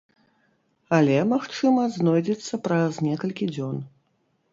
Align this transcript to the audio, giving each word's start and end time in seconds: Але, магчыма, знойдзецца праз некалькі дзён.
Але, 0.99 1.17
магчыма, 1.33 1.81
знойдзецца 1.97 2.59
праз 2.69 2.97
некалькі 3.09 3.45
дзён. 3.53 3.77